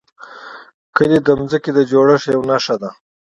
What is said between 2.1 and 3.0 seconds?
یوه نښه ده.